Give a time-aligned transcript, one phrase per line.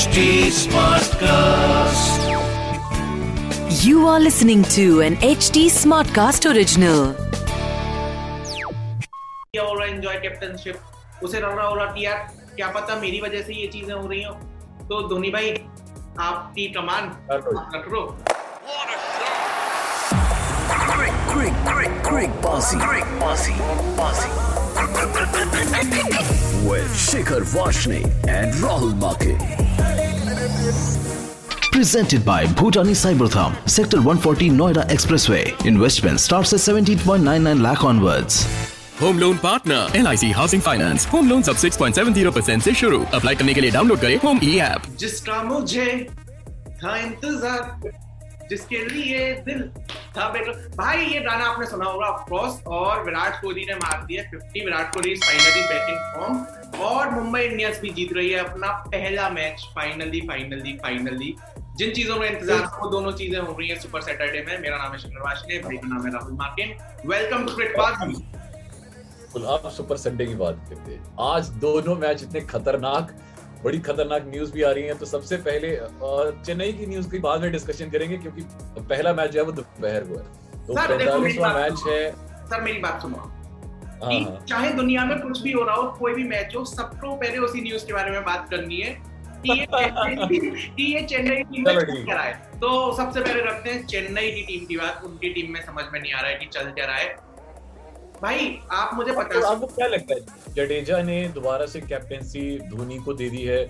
[0.00, 2.20] HD Smartcast.
[3.84, 7.12] You are listening to an HD Smartcast original.
[9.52, 12.26] किया हो रहा है एंजॉय कैप्टनशिप उसे लग रहा हो रहा कि यार
[12.56, 14.32] क्या पता मेरी वजह से ये चीजें हो रही हो
[14.88, 15.50] तो धोनी भाई
[16.28, 18.06] आपकी कमान आप रख लो
[21.36, 23.58] Quick, quick, quick, bossy, quick, bossy,
[23.98, 24.59] bossy.
[26.68, 29.36] With Shikhar Vashne and Rahul Make.
[31.72, 35.44] Presented by Bhutani Cybertham, Sector 140 Noida Expressway.
[35.66, 38.46] Investment starts at 17.99 lakh onwards.
[39.00, 43.02] Home loan partner L I C housing finance home loan सब 6.70 percent ऐसी शुरू
[43.14, 45.86] apply करने के लिए download करें home ई app जिसका मुझे
[46.82, 47.60] था इंतजार
[48.51, 49.61] जिसके लिए दिल
[50.15, 54.23] था बेटा भाई, ये गाना आपने सुना होगा ऑफकोर्स और विराट कोहली ने मार दिया
[54.31, 55.61] 50 Virat Kohli finally
[55.91, 61.35] in form और मुंबई इंडियंस भी जीत रही है अपना पहला मैच फाइनली फाइनली फाइनली
[61.77, 64.91] जिन चीज़ों में इंतज़ार वो दोनों चीज़ें हो रही है सुपर सैटरडे में। मेरा नाम
[64.91, 66.75] है शंकर वाशने भाई का नाम है राहुल मार्किन।
[67.07, 67.79] वेलकम टू क्रिकेट
[69.47, 73.15] आप सुपर संडे की बात करते हैं। आज दोनों मैच इतने खतरनाक
[73.63, 75.75] बड़ी खतरनाक न्यूज़ भी आ रही है। तो सबसे पहले
[76.45, 78.41] चेन्नई की न्यूज़ की बाद में डिस्कशन करेंगे क्योंकि
[78.81, 82.11] पहला मैच जो है वो दोपहर को है। तो पैंतालीसवां मैच है।
[82.47, 86.13] सर मेरी बात सुनो। हाँ हाँ। चाहे दुनिया में कुछ भी हो रहा हो कोई
[86.13, 89.11] भी मैच हो सबको पहले उसी न्यूज़ के बारे में बात करनी है।
[89.47, 94.31] कि ये चेन्नई टीम में चलो क्या रहा है। तो सबसे पहले रखते हैं चेन्नई
[94.31, 96.71] की टीम की बात। उनकी टीम में समझ में नहीं आ रहा है कि चल
[96.71, 97.30] क्या रहा है।
[98.21, 100.53] भाई आप मुझे तो बता आपको क्या लगता है?
[100.55, 103.63] जडेजा ने दोबारा से कैप्टेंसी धोनी को दे दी है।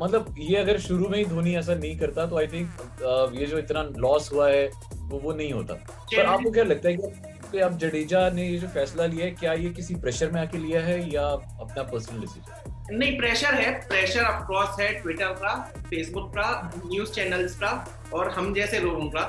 [0.00, 3.58] मतलब ये अगर शुरू में ही धोनी ऐसा नहीं करता तो आई थिंक ये जो
[3.58, 7.58] इतना लॉस हुआ है वो वो नहीं होता। पर आपको क्या लगता है कि कि
[7.60, 10.80] अब जडेजा ने ये जो फैसला लिया है क्या ये किसी प्रेशर में आके लिया
[10.80, 15.54] है या अपना पर्सनल डिसीज़न नहीं प्रेशर है। प्रेशर ऑफकोर्स है ट्विटर का
[15.90, 17.72] फेसबुक का न्यूज़ चैनल्स का
[18.14, 19.24] और हम जैसे लोगों का।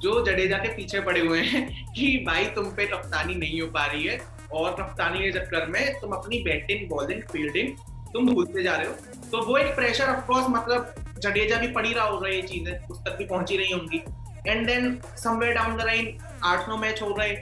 [0.00, 1.62] जो जडेजा के पीछे पड़े हुए हैं
[1.94, 4.20] कि भाई तुम पे कप्तानी नहीं हो पा रही है
[4.52, 7.76] और कप्तानी के चक्कर में तुम अपनी बैटिंग बॉलिंग फील्डिंग
[8.12, 8.94] तुम भूलते जा रहे हो।
[9.30, 13.16] तो वो एक प्रेशर ऑफकोर्स मतलब जडेजा भी पड़ी रहा होगा ये चीज़ें उस तक
[13.18, 14.02] भी पहुँची रही होंगी।
[14.46, 17.36] And then somewhere down the line आठ नौ मैच हो रहे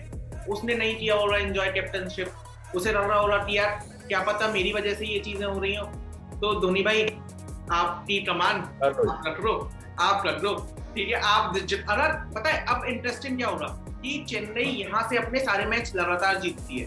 [0.53, 4.21] उसने नहीं किया हो रहा एंजॉय कैप्टनशिप उसे लग रहा हो रहा कि यार क्या
[4.23, 5.85] पता मेरी वजह से ये चीज़ें हो रही हो।
[6.41, 7.03] तो धोनी भाई
[7.73, 9.55] आपकी कमान आप रख लो
[10.01, 10.55] आप रख लो।
[10.95, 11.57] ठीक है आप
[11.89, 13.85] अगर पता है अब इंटरेस्टिंग क्या होगा?
[13.89, 16.87] कि चेन्नई यहाँ से अपने सारे मैच लगातार जीतती है।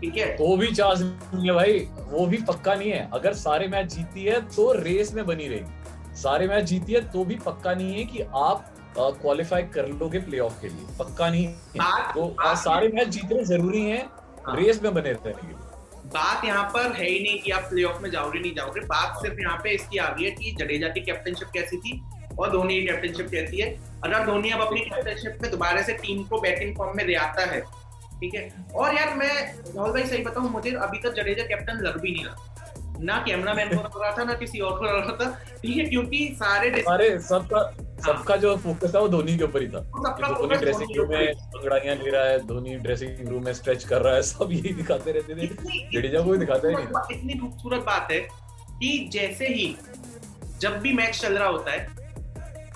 [0.00, 0.26] ठीक है?
[0.26, 1.00] तो भी चांस
[1.34, 5.14] नहीं है भाई वो भी पक्का नहीं है। अगर सारे मैच जीती है तो रेस
[5.14, 5.70] में बनी रहेगी।
[6.16, 10.60] सारे मैच जीती है तो भी पक्का नहीं है कि आप क्वालिफाई कर लोगे प्लेऑफ
[10.60, 14.06] के लिए। पक्का नहीं है। बात- तो बात- सारे मैच जीतने ज़रूरी हैं
[14.46, 15.56] हाँ। रेस में बने रहने के लिए।
[16.06, 19.40] बात यहाँ पर है ही नहीं कि आप प्लेऑफ में जाओगे नहीं जाओगे। बात सिर्फ़
[19.40, 22.02] यहाँ पे इसकी आ गई है कि जडेजा की कैप्टनशिप कैसी थी
[22.38, 23.68] और धोनी की कैप्टनशिप कैसी है।
[24.04, 27.44] अगर धोनी अब अपनी कैप्टनशिप में दोबारा से टीम को बैटिंग फॉर्म में ले आता
[27.52, 27.60] है
[28.20, 28.48] ठीक है?
[28.74, 29.34] और यार मैं
[29.74, 32.48] राहुल भाई सही बताऊँ मुझे अभी तक जडेजा कैप्टन लग भी नहीं रहा।
[33.00, 35.30] ना कैमरामैन को लग रहा था ना किसी और को लग रहा था
[35.62, 35.84] ठीक है?
[35.84, 37.62] क्योंकि सारे अरे सबका
[38.06, 41.58] सबका जो फोकस था वो धोनी के ऊपर ही था। धोनी ड्रेसिंग रूम में ऊपर
[41.58, 45.12] अंगड़ाइयाँ ले रहा है धोनी ड्रेसिंग रूम में स्ट्रेच कर रहा है सब यही दिखाते
[45.12, 45.46] रहते थे।
[45.92, 49.74] जडेजा को भी दिखाता ही नहीं इतनी खूबसूरत बात है कि जैसे ही
[50.60, 51.99] जब भी मैच चल रहा होता है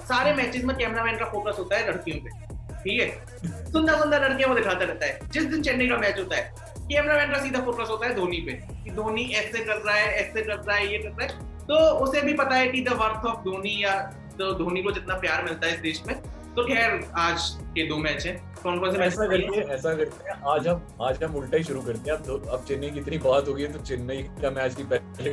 [0.04, 2.30] सारे मैचेस में कैमरामैन का फोकस होता है लड़कियों पे।
[2.78, 3.72] ठीक है?
[3.72, 7.32] सुंदर सुंदर लड़कियाँ वो दिखाता रहता है। जिस दिन चेन्नई का मैच होता है कैमरामैन
[7.32, 10.56] का सीधा फोकस होता है धोनी पे कि धोनी ऐसे कर रहा है ऐसे कर
[10.56, 13.44] रहा है ये कर रहा है। तो उसे भी पता है कि द वर्थ ऑफ़
[13.44, 13.94] धोनी या
[14.38, 16.16] तो धोनी को जितना प्यार मिलता है इस देश में
[16.56, 18.32] तो खैर आज के दो मैच है।
[18.62, 21.56] कौन कौन से मैच ऐसा करते हैं ऐसा करते हैं आज हम आज हम उल्टा
[21.56, 24.22] ही शुरू करते हैं। अब अब चेन्नई की इतनी बात हो गई है तो चेन्नई
[24.42, 25.30] का मैच की पहले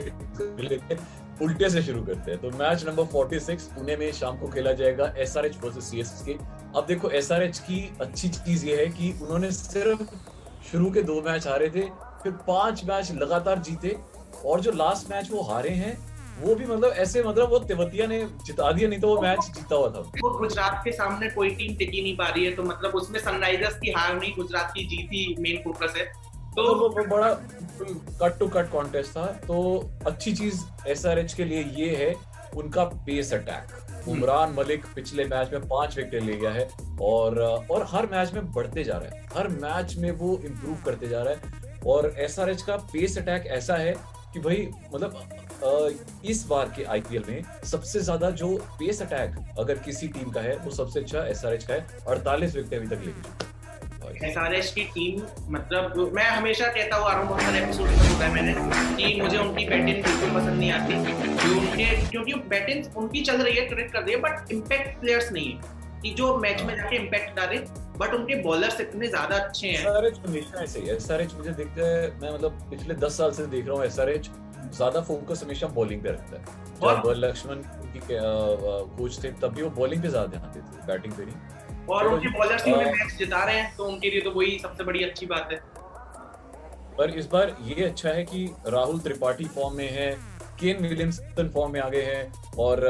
[0.70, 1.00] लेते हैं।
[1.42, 5.14] उल्टे से शुरू करते हैं। तो मैच नंबर 46 पुणे में शाम को खेला जाएगा
[5.18, 6.34] एसआरएच वर्सेस सीएसके
[6.78, 10.04] अब देखो एसआरएच की अच्छी चीज़ ये है कि उन्होंने सिर्फ़
[10.72, 11.90] शुरू के दो मैच हारे थे
[12.24, 13.98] फिर पाँच मैच लगातार जीते
[14.46, 15.98] और जो लास्ट मैच वो हारे हैं
[16.42, 19.76] वो भी मतलब ऐसे मतलब वो तिवतिया ने जिता दिया नहीं तो वो मैच जीता
[19.76, 22.96] हुआ था। वो गुजरात के सामने कोई टीम टिकी नहीं पा रही है तो मतलब
[22.96, 26.06] उसमें सनराइजर्स की हार नहीं गुजरात की जीत ही मेन फोकस है।
[26.56, 27.30] तो वो, तो वो बड़ा
[28.22, 29.60] कट टू कट कॉन्टेस्ट था तो
[30.08, 32.14] अच्छी चीज़ एसआरएच के लिए ये है
[32.56, 36.68] उनका पेस अटैक उमरान मलिक पिछले मैच में पाँच विकेट ले गया है
[37.02, 41.08] और और हर मैच में बढ़ते जा रहा है। हर मैच में वो इम्प्रूव करते
[41.08, 43.94] जा रहा है और एसआरएच का पेस अटैक ऐसा है
[44.34, 48.48] कि भाई मतलब इस बार के आईपीएल में सबसे ज़्यादा जो
[48.80, 52.74] पेस अटैक अगर किसी टीम का है वो सबसे अच्छा एसआरएच का है 48 विकेट
[52.74, 53.51] अभी तक लेके चुके हैं।
[54.24, 55.22] एस आर एच की टीम
[55.54, 58.54] मतलब मैं हमेशा कहता हुआ आ रहा हूँ बहुत सारे एपिसोड में बोला है मैंने
[58.96, 63.56] कि मुझे उनकी बैटिंग बिल्कुल पसंद नहीं आती जो उनके क्योंकि बैटिंग उनकी चल रही
[63.56, 66.96] है क्रिकेट कर रही है बट इम्पैक्ट प्लेयर्स नहीं है। कि जो मैच में जाके
[66.96, 67.58] इम्पैक्ट डाले
[67.98, 72.08] बट उनके बॉलर्स इतने ज़्यादा अच्छे हैं। एसआरएच हमेशा ऐसे ही एसआरएच मुझे दिखता है
[72.22, 74.30] मैं मतलब पिछले 10 साल से देख रहा हूँ एसआरएच
[74.76, 76.44] ज़्यादा फोकस हमेशा बॉलिंग पे रखता है।
[77.02, 77.62] और- लक्ष्मण
[77.94, 81.36] की कोच थे तब भी वो बॉलिंग पे ज़्यादा ध्यान देते थे बैटिंग पे नहीं।
[81.92, 84.84] और उनके। बॉलर्स ही उन्हें मैच जिता रहे हैं तो उनके लिए तो वही सबसे
[84.84, 85.60] बड़ी अच्छी बात है
[86.98, 90.10] पर इस बार ये अच्छा है कि राहुल त्रिपाठी फॉर्म में है
[90.60, 92.82] केन विलियमसन फॉर्म में आ गए हैं और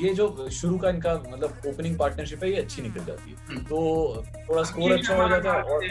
[0.00, 3.62] ये जो शुरू का इनका मतलब ओपनिंग पार्टनरशिप है ये अच्छी निकल जाती है हम्म।
[3.64, 5.84] तो थोड़ा स्कोर अच्छा हो जाता है और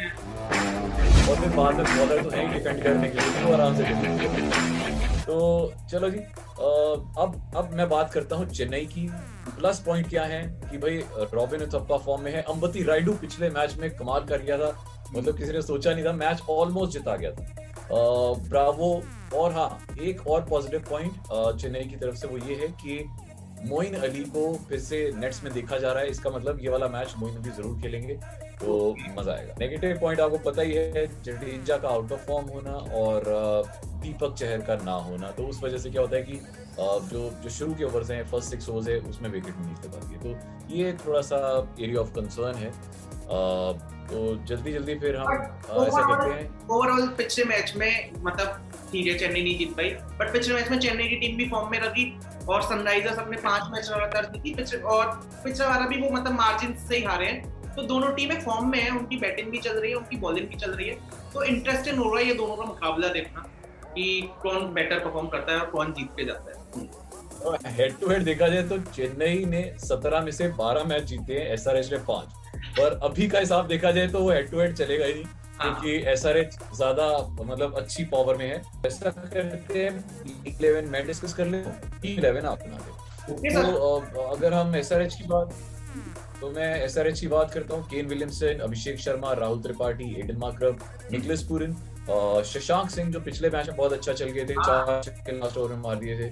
[1.29, 3.83] और फिर बाद में बॉलर तो है ही डिफेंड करने के लिए तो आराम से
[3.83, 4.88] हैं।
[5.29, 9.07] तो चलो जी अब अब मैं बात करता हूँ चेन्नई की।
[9.49, 10.97] प्लस पॉइंट क्या है कि भाई,
[11.33, 14.71] रॉबिन उथप्पा फॉर्म में है। अंबती राइडू पिछले मैच में कमाल कर गया था।
[15.13, 17.45] मतलब किसी ने सोचा नहीं था मैच ऑलमोस्ट जिता गया था।
[18.49, 18.91] ब्रावो
[19.35, 19.69] और हाँ
[20.01, 23.03] एक और पॉजिटिव पॉइंट चेन्नई की तरफ़ से वो ये है कि
[23.67, 26.87] मोइन अली को फिर से नेट्स में देखा जा रहा है। इसका मतलब ये वाला
[26.87, 28.13] मैच मोइन अली ज़रूर खेलेंगे
[28.61, 32.71] तो मज़ा आएगा। नेगेटिव पॉइंट आपको पता ही है जडेजा का आउट ऑफ़ फॉर्म होना
[32.97, 33.31] और
[34.01, 36.41] दीपक चहर का ना होना तो उस वजह से क्या होता है कि
[37.09, 40.13] जो जो शुरू के ओवर्स हैं फ़र्स्ट सिक्स ओवर्स है उसमें विकेट नहीं निकल पाती
[40.13, 41.37] है तो ये थोड़ा सा
[41.79, 42.71] एरिया ऑफ़ कंसर्न है
[44.09, 45.27] तो जल्दी जल्दी फिर हम
[45.81, 50.31] ऐसा करते हैं। ओवरऑल पिछले मैच में मतलब ठीक है चेन्नई नहीं जीत पाई। बट
[50.33, 52.05] पिछले मैच में चेन्नई की टीम भी फॉर्म में रही
[52.49, 55.05] और सनराइजर्स अपने पाँच मैच लगातार जीती। पिछले और
[55.43, 58.79] पिछले वाला भी वो मतलब मार्जिन से ही हारे हैं। तो दोनों टीमें फॉर्म में
[58.79, 60.95] है उनकी बैटिंग भी चल रही है उनकी बॉलिंग भी चल रही है।
[61.33, 63.45] तो इंटरेस्टिंग हो रहा है ये दोनों का मुकाबला देखना।
[63.89, 68.23] कि कौन बेटर परफॉर्म करता है और कौन जीत के जाता है। हेड टू हेड
[68.23, 72.27] देखा जाए तो चेन्नई ने 17 में से 12 मैच जीते हैं एसआरएच ने पाँच।
[72.77, 75.73] पर अभी का हिसाब देखा जाए तो वो हेड टू हेड चलेगा ही नहीं हाँ।
[75.73, 77.07] क्योंकि एसआरएच ज़्यादा
[77.41, 81.63] मतलब अच्छी पावर में है। ऐसा करते हैं इलेवन मैं डिस्कस कर ले
[82.13, 82.77] इलेवन आप बना
[83.29, 85.53] तो अगर हम एसआरएच की बात
[86.41, 90.75] तो मैं एसआरएच की बात करता हूँ Kane Williamson Abhishek Sharma Rahul Tripathi Aiden Markram
[91.11, 91.75] Nicholas Pooran
[92.45, 94.87] Shashank Singh जो पिछले मैच में बहुत अच्छा चल गए थे, चार
[95.31, 96.29] लास्ट ओवर में मार दिए थे।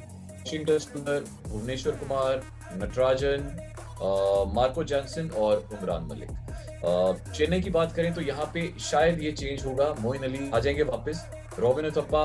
[0.47, 2.41] भुवनेश्वर कुमार,
[2.77, 3.41] नटराजन
[4.55, 6.29] मार्को जॉनसन और उमरान मलिक।
[7.35, 10.83] चेन्नई की बात करें तो यहाँ पे शायद ये चेंज होगा। मोइन अली आ जाएँगे
[10.83, 11.25] वापस।
[11.59, 12.23] रॉबिन उथप्पा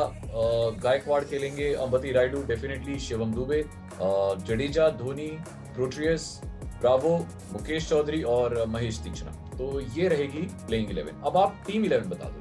[0.83, 3.63] गायकवाड़ खेलेंगे। Ambati Rayudu definitely Shivam Dube.
[4.47, 5.29] Jadeja, Dhoni
[5.75, 6.41] Pretorius
[6.81, 7.17] Bravo
[7.53, 12.29] Mukesh Choudhary और महेश तीक्ष्णा तो ये रहेगी प्लेइंग इलेवन अब आप टीम इलेवन बता
[12.29, 12.41] दो।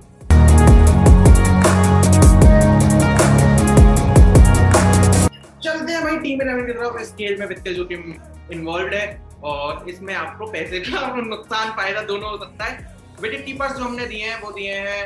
[6.12, 8.13] हैं टीम इलेवन की तरफ़ खेल में वित्तीय जोखिम
[8.52, 9.06] इन्वॉल्व है,
[9.44, 14.06] और इसमें आपको पैसे का नुकसान फ़ायदा दोनों हो सकता है। विकेट कीपर्स जो हमने
[14.06, 15.04] दिए हैं, वो दिए हैं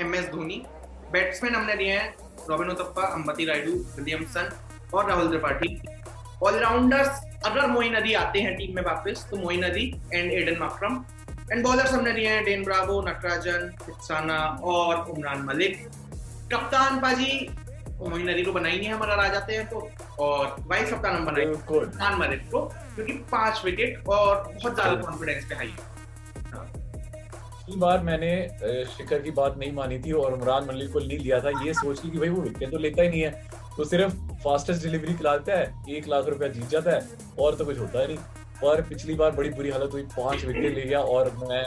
[0.00, 0.62] एम एस धोनी
[1.12, 2.14] बैट्समैन हमने दिए हैं
[2.50, 4.50] रॉबिन उतप्पा अंबती रायडू विलियमसन
[4.94, 5.78] और राहुल त्रिपाठी
[6.42, 11.04] ऑलराउंडर्स अगर मोइन अली आते हैं टीम में वापस तो Moeen Ali and Aiden Markram
[11.52, 15.86] and bowlers हमने दिए हैं डेन ब्रावो नटराजन फिक्साना और उमरान मलिक
[16.52, 17.32] कप्तान पाजी
[18.08, 19.88] मोइन अली को बनाएँगे हम अगर आ जाते हैं तो।
[20.20, 22.60] और वाइस कप्तान हम बिल्कुल। उमरान मलिक को
[22.94, 25.72] क्योंकि पाँच विकेट और बहुत ज़्यादा कॉन्फिडेंस पे हाई
[27.76, 28.30] बार मैंने
[28.86, 32.00] शिखर की बात नहीं मानी थी और उमरान मलिक को नहीं लिया था ये सोच
[32.00, 33.30] के कि भाई वो विकेट तो लेता ही नहीं है।
[33.76, 34.14] तो सिर्फ़
[34.44, 37.00] फास्टेस्ट डिलीवरी खिलाता है एक लाख रुपया जीत जाता है
[37.40, 38.18] और तो कुछ होता है नहीं।
[38.64, 41.62] और पिछली बार बड़ी बुरी हालत हुई पाँच विकेट ले गया और मैं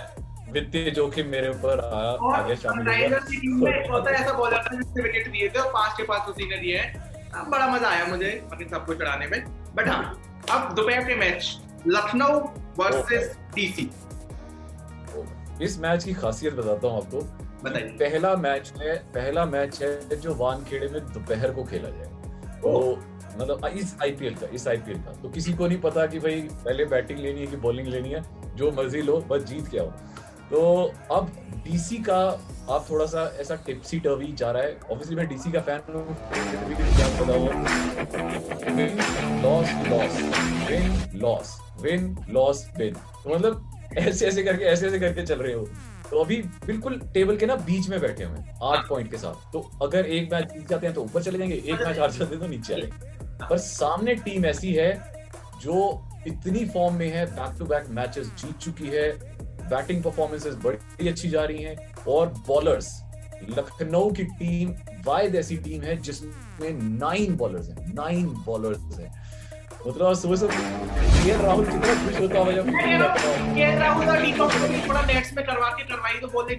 [0.54, 4.64] वित्तीय जोखिम मेरे ऊपर आया आ और गया शामिल हो एक होता है ऐसा बॉलर
[4.64, 7.90] था जिसने विकेट दिए थे और पाँच के पाँच उसी ने दिए हैं। बड़ा मज़ा
[7.90, 9.40] आया मुझे बाकी सबको चढ़ाने में।
[9.76, 10.02] बट हाँ
[10.52, 11.58] अब दोपहर के match
[11.88, 12.40] Lucknow
[12.80, 13.90] versus D
[15.62, 17.22] C match की खासियत बताता हूँ आपको।
[17.64, 22.72] बताइए। पहला मैच है पहला मैच है जो वानखेड़े में दोपहर को खेला जाए। तो
[23.34, 26.86] मतलब इस आईपीएल का इस आईपीएल का। तो किसी को नहीं पता कि भाई पहले
[26.86, 28.24] बैटिंग लेनी है कि बॉलिंग लेनी है।
[28.56, 29.92] जो मर्ज़ी लो बस जीत के आओ।
[30.50, 30.62] तो
[31.12, 31.32] अब
[31.66, 32.18] डीसी का
[32.70, 36.16] आप थोड़ा सा ऐसा टिप्सी टर्वी जा रहा है। ऑब्वियसली मैं डीसी का फ़ैन हूँ
[39.44, 40.18] loss loss
[40.70, 45.54] win loss win loss win तो मतलब ऐसे ऐसे करके, ऐसे ऐसे करके चल रहे
[45.54, 45.68] हो।
[46.10, 49.60] तो अभी बिल्कुल टेबल के ना बीच में बैठे हुए आठ पॉइंट के साथ। तो
[49.82, 52.40] अगर एक मैच जीत जाते हैं तो ऊपर चले जाएँगे, एक मैच हार जाते हैं
[52.40, 54.92] तो नीचे आ जाएँगे। पर सामने टीम ऐसी है
[55.62, 59.12] जो इतनी फॉर्म में है बैक टू बैक मैचेस जीत चुकी है।
[59.70, 62.92] बैटिंग परफॉर्मेंसेस बड़ी अच्छी जा रही हैं और बॉलर्स
[63.50, 64.74] लखनऊ की टीम
[65.06, 69.12] वायद ऐसी टीम है जिसमें नाइन बॉलर्स हैं नाइन बॉलर्स हैं।
[69.88, 72.70] मतलब सोच के राहुल कितना खुश होता जब
[73.56, 76.56] के राहुल और डीकॉक को भी थोड़ा नेट्स में करवा के करवाई तो बोले,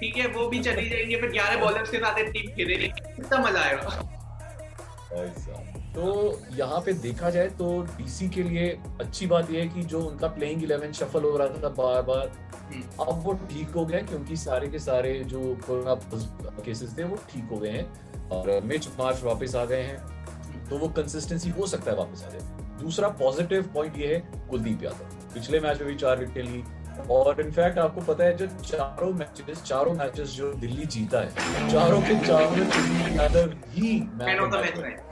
[0.00, 3.60] ठीक है, वो भी चली जाएँगे, फिर ग्यारह बॉलर्स के साथ टीम खेलेंगे। कितना मज़ा
[3.60, 4.21] आएगा।
[5.94, 8.68] तो यहाँ पे देखा जाए तो डीसी के लिए
[9.00, 12.32] अच्छी बात यह है कि जो उनका प्लेइंग इलेवन शफल हो रहा था बार बार
[13.00, 15.94] अब वो ठीक हो गए क्योंकि सारे के सारे जो कोरोना
[16.64, 20.78] केसेस थे वो ठीक हो गए हैं और मिच मार्च वापस आ गए हैं। तो
[20.78, 22.40] वो कंसिस्टेंसी हो सकता है वापस आ जाए।
[22.82, 26.62] दूसरा पॉजिटिव पॉइंट ये है कुलदीप यादव। पिछले मैच में भी चार विकेट ली।
[27.10, 32.00] और इनफैक्ट आपको पता है जो चारों मैचेस चारों मैचेस जो दिल्ली जीता है चारों
[32.02, 35.10] के चारों में कुलदीप यादव ही मैन ऑफ़ द मैच है रहे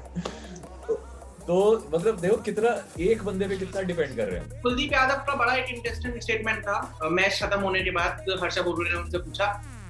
[1.40, 1.56] तो
[1.94, 2.70] मतलब देखो कितना
[3.00, 6.62] एक बंदे पे कितना डिपेंड कर रहे हैं। कुलदीप यादव का बड़ा एक इंटरेस्टिंग स्टेटमेंट
[6.62, 9.46] था। मैच खत्म होने के बाद हर्षा बुर्रे ने उनसे पूछा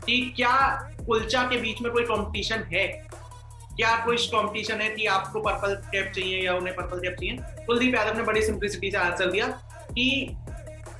[0.06, 0.52] कि क्या
[1.06, 2.86] कुलचा के बीच में कोई कंपटीशन है?
[3.76, 7.64] क्या कोई कंपटीशन है कि आपको पर्पल कैप चाहिए या उन्हें पर्पल कैप चाहिए?
[7.66, 9.46] कुलदीप यादव ने बड़ी सिंप्लिसिटी से आंसर दिया
[9.90, 10.36] कि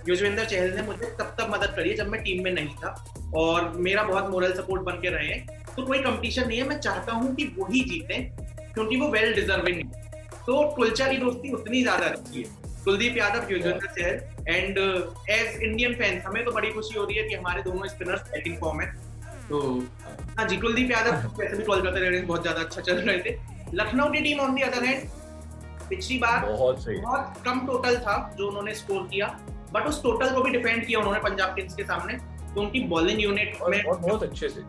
[0.08, 2.94] युजवेंद्र चहल ने मुझे तब तक मदद करी जब मैं टीम में नहीं था
[3.36, 6.78] और मेरा बहुत मोरल सपोर्ट बन के रहे हैं। तो कोई कंपटीशन नहीं है। मैं
[6.78, 8.14] चाहता हूँ कि वही जीते
[8.74, 10.08] क्योंकि वो वेल डिजर्विंग है।
[10.46, 14.78] तो कुलचा की दोस्ती उतनी ज़्यादा अच्छी है। Kuldeep Yadav Yuzvendra Chahal and
[15.30, 18.56] as Indian fans हमें तो बड़ी खुशी हो रही है कि हमारे दोनों स्पिनर्स बैटिंग
[18.56, 18.86] फॉर्म है।
[19.48, 19.60] तो
[20.38, 23.36] हाँ जी कुलदीप यादव वैसे भी कॉल करते रहे बहुत ज़्यादा अच्छा चल रहे थे।
[23.74, 25.08] लखनऊ की team on the other hand
[25.88, 29.26] पिछली बार बहुत बहुत कम टोटल था जो उन्होंने स्कोर किया।
[29.72, 32.14] बट उस टोटल को भी डिफेंड किया उन्होंने पंजाब किंग्स के सामने
[32.54, 34.62] तो उनकी बॉलिंग यूनिट में और बहुत अच्छे से।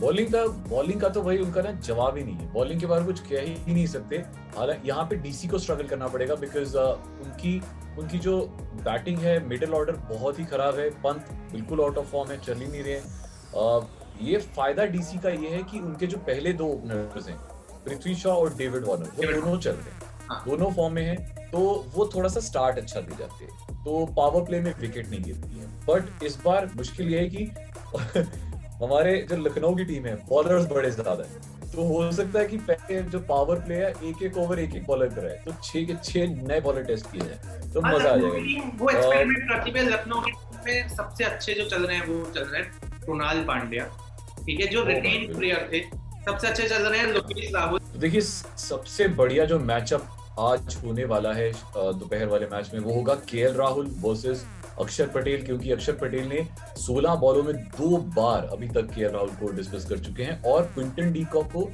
[0.00, 3.00] बॉलिंग का बॉलिंग का तो भाई उनका ना जवाब ही नहीं है। बॉलिंग के बारे
[3.00, 4.16] में कुछ कह ही नहीं सकते।
[4.56, 7.60] हालाँकि यहाँ पे डीसी को स्ट्रगल करना पड़ेगा बिकॉज़ उनकी
[7.98, 8.40] उनकी जो
[8.84, 12.54] बैटिंग है मिडिल ऑर्डर बहुत ही खराब है। पंत बिल्कुल आउट ऑफ़ फॉर्म है चल
[12.54, 13.84] ही नहीं रहे uh,
[14.22, 17.36] ये फ़ायदा डीसी का ये है कि उनके जो पहले दो ओपनर्स हैं
[17.84, 21.43] पृथ्वी शॉ और डेविड वार्नर वो दोनों चल रहे हैं। हाँ। दोनों फॉर्म में हैं।
[21.54, 21.60] तो
[21.94, 25.58] वो थोड़ा सा स्टार्ट अच्छा दे जाते हैं। तो पावर प्ले में विकेट नहीं गिरती
[25.58, 27.44] है। बट इस बार मुश्किल ये है कि
[28.82, 32.56] हमारे जो लखनऊ की टीम है बॉलर्स बड़े ज़्यादा है। तो हो सकता है कि
[32.66, 35.94] पहले जो पावर प्ले है एक एक ओवर एक एक बॉलर कराए तो छह के
[36.04, 39.84] छह नए बॉलर टेस्ट किए जाए तो हाँ, मज़ा आ जाएगा। वो एक्सपेरिमेंट करती है।
[39.88, 43.44] लखनऊ की टीम में सबसे अच्छे जो चल रहे हैं वो चल रहे हैं कृणाल
[43.44, 43.84] पांड्या।
[44.40, 45.82] ठीक है जो रिटेन प्लेयर थे
[46.26, 50.06] सबसे अच्छे चल रहे हैं लोकेश राहुल। तो देखिए सबसे बढ़िया जो मैचअप
[50.40, 54.46] आज होने वाला है दोपहर वाले मैच में। वो होगा के राहुल वर्सेस
[54.80, 56.48] अक्षर पटेल, क्योंकि अक्षर पटेल ने
[56.78, 60.64] 16 बॉलों में दो बार अभी तक के राहुल को डिस्कस कर चुके हैं, और
[60.64, 61.70] क्विंटन डीकॉक को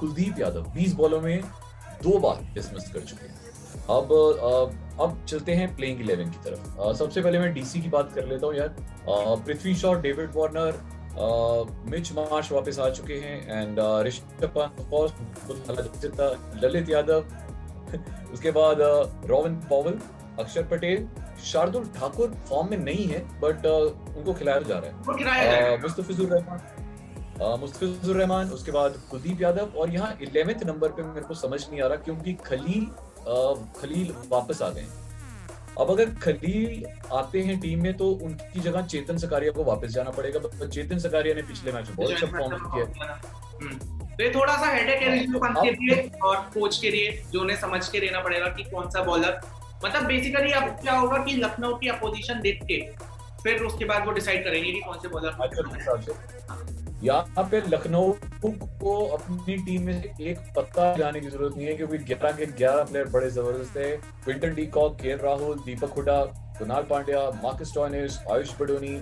[0.00, 1.42] कुलदीप यादव 20 बॉलों में
[2.02, 3.34] दो बार डिसमिस कर चुके हैं।
[3.90, 4.12] अब
[5.00, 8.46] अब चलते हैं प्लेइंग इलेवन की तरफ़। सबसे पहले मैं डीसी की बात कर लेता
[8.46, 8.74] हूँ यार।
[9.46, 10.74] Prithvi Shaw, David Warner
[11.90, 14.76] Mitch Marsh वापस आ चुके हैं एंड ऋषभ पंत
[16.64, 17.24] ललित यादव
[18.32, 18.78] उसके बाद
[19.26, 19.98] रोवन पॉवल
[20.40, 21.08] अक्षर पटेल
[21.44, 28.16] शार्दुल ठाकुर फॉर्म में नहीं है बट उनको खिलाया जा रहा है। मुस्तफिजुर रहमान। मुस्तफिजुर
[28.16, 31.86] रहमान उसके बाद कुलदीप यादव और यहाँ इलेवेंथ नंबर पे मेरे को समझ नहीं आ
[31.86, 32.86] रहा क्योंकि खलील
[33.80, 35.02] खलील वापस आ गए हैं।
[35.80, 40.10] अब अगर खलील आते हैं टीम में तो उनकी जगह चेतन सकारिया को वापस जाना
[40.10, 44.56] पड़ेगा but चेतन सकारिया ने पिछले मैच में बहुत अच्छा परफॉर्म किया। तो ये थोड़ा
[44.56, 48.00] सा हेडेक है ऋषभ पंत के लिए और कोच के लिए जो उन्हें समझ के
[48.00, 49.40] लेना पड़ेगा कि कौन सा बॉलर
[49.84, 52.80] मतलब बेसिकली अब क्या होगा कि लखनऊ की अपोजिशन देख के
[53.42, 56.72] फिर उसके बाद वो डिसाइड करेंगे कि कौन से अच्छा बॉलर
[57.04, 58.12] यहाँ पे लखनऊ
[58.44, 62.88] को अपनी टीम में एक पत्ता जाने की ज़रूरत नहीं है क्योंकि 11 के 11
[62.90, 63.90] प्लेयर बड़े ज़बरदस्त है।
[64.24, 66.18] Quinton de Kock K Rahul Deepak Hooda
[66.58, 68.94] Krunal Pandya Marcus Stoinis Ayush Badoni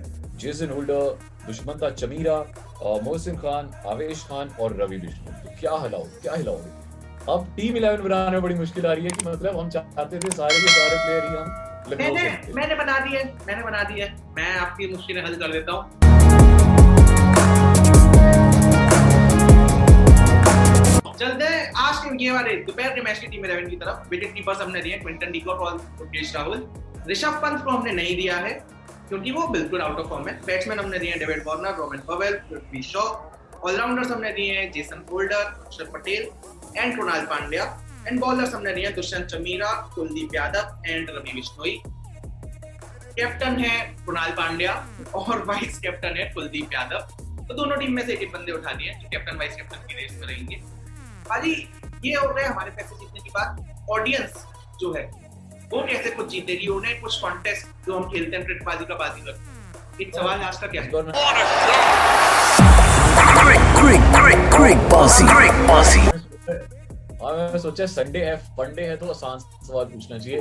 [0.43, 2.37] Jason Holder Dushmantha Chameera.
[2.83, 6.71] Mohsin Khan Avesh Khan और रवि बिश्नोई तो क्या हिलाओ क्या हिलाओगे?
[7.33, 10.31] अब टीम इलेवन बनाने में बड़ी मुश्किल आ रही है कि मतलब हम चाहते थे
[10.31, 11.47] सारे के सारे प्लेयर ही हम
[11.99, 15.73] मैंने मैंने बना दी है मैंने बना दी है मैं आपकी मुश्किलें हल कर देता
[15.73, 15.83] हूँ।
[21.19, 24.35] चलते हैं आज के ये वाले दोपहर के मैच की टीम इलेवन की तरफ़। विकेट
[24.35, 25.79] कीपर्स हमने दिए क्विंटन और
[26.37, 26.67] राहुल
[27.11, 28.53] ऋषभ पंत को हमने नहीं दिया है।
[29.09, 32.83] क्योंकि वो बिल्कुल आउट ऑफ़ फॉर्म है। बैट्समैन हमने दिए David Warner Rovman Powell Prithvi
[32.83, 33.01] Shaw
[33.63, 36.29] allrounders हमने दिए हैं Jason Holder Axar Patel
[36.77, 37.65] and Krunal Pandya
[38.07, 41.83] and bowlers हमने दिए हैं दुष्यंत चमीरा, कुलदीप यादव एंड रवि बिश्नोई।
[43.17, 44.73] कैप्टन है कृणाल पांड्या
[45.15, 47.07] और वाइस कैप्टन है कुलदीप यादव।
[47.47, 50.19] तो दोनों टीम में से एक बंदे उठा दिए जो कैप्टन वाइस कैप्टन की रेस
[50.21, 50.57] में रहेंगे।
[51.29, 51.53] भाजी
[52.05, 54.47] ये हो रहा हमारे पैसे जीतने की बात। ऑडियंस
[54.81, 55.11] जो है
[55.73, 56.67] वो कैसे कुछ जीतेगी?
[56.67, 59.47] उन्हें कुछ कॉन्टेस्ट जो हम खेलते हैं क्रिकेटबाजी का बाजी करते हैं।
[60.01, 60.91] एक सवाल आज का क्या है?
[60.91, 61.13] बार मैं
[63.43, 66.03] Quick, quick, quick, quick, bossy, quick, bossy.
[67.21, 70.41] और मैं सोचा संडे है फंडे है तो आसान सवाल पूछना चाहिए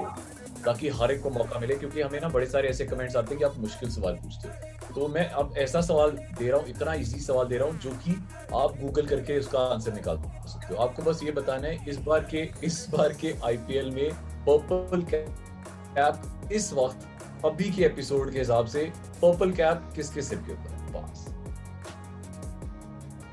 [0.65, 3.39] ताकि हर एक को मौका मिले क्योंकि हमें ना बड़े सारे ऐसे कमेंट्स आते हैं
[3.39, 4.53] कि आप मुश्किल सवाल पूछते हो।
[4.91, 7.91] तो मैं अब ऐसा सवाल दे रहा हूँ, इतना इजी सवाल दे रहा हूँ, जो
[8.03, 8.11] कि
[8.55, 10.17] आप गूगल करके उसका आंसर निकाल
[10.47, 14.09] सकते हो। आपको बस ये बताना है, इस बार के, इस बार के आईपीएल में
[14.47, 17.07] पर्पल कैप इस वक्त,
[17.45, 18.83] अभी के एपिसोड के हिसाब से
[19.21, 20.69] पर्पल कैप किसके सिर के ऊपर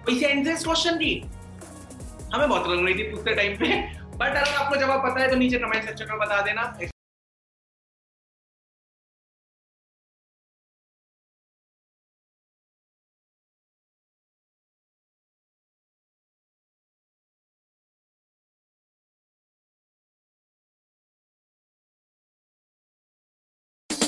[0.07, 0.99] क्वेश्चन
[2.35, 3.67] हमें बहुत लग रही थी पूछते टाइम पे
[4.17, 6.73] बट अगर आपको जवाब पता है तो नीचे कमेंट सेक्शन में बता देना।